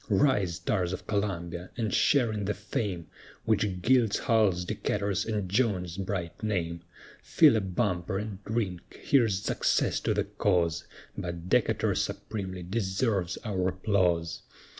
[0.09, 1.69] Rise, tars of Columbia!
[1.77, 3.05] and share in the fame,
[3.45, 6.81] Which gilds Hull's, Decatur's, and Jones's bright name;
[7.21, 10.85] Fill a bumper, and drink, "Here's success to the cause,
[11.15, 14.41] But Decatur supremely deserves our applause."